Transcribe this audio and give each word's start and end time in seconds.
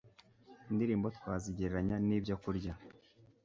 indirimbo 0.69 1.07
twazigereranya 1.17 1.95
n'ibyokurya 2.07 2.73